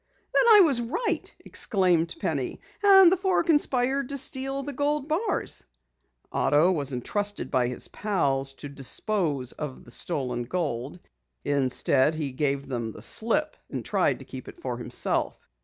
"Then 0.33 0.43
I 0.55 0.61
was 0.61 0.81
right!" 0.81 1.31
exclaimed 1.45 2.15
Penny. 2.19 2.59
"And 2.81 3.11
the 3.11 3.17
four 3.17 3.43
conspired 3.43 4.09
to 4.09 4.17
steal 4.17 4.63
the 4.63 4.73
gold 4.73 5.07
bars?" 5.07 5.63
"Otto 6.31 6.71
was 6.71 6.91
entrusted 6.91 7.51
by 7.51 7.67
his 7.67 7.87
pals 7.87 8.55
to 8.55 8.67
dispose 8.67 9.51
of 9.51 9.85
the 9.85 9.91
stolen 9.91 10.45
gold. 10.45 10.99
Instead, 11.45 12.15
he 12.15 12.31
gave 12.31 12.67
them 12.67 12.93
the 12.93 13.01
slip 13.03 13.55
and 13.69 13.85
tried 13.85 14.17
to 14.17 14.25
keep 14.25 14.47
it 14.47 14.59
for 14.59 14.79
himself. 14.79 15.37